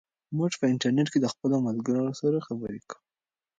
[0.37, 3.01] موږ په انټرنیټ کې له خپلو ملګرو سره خبرې کوو.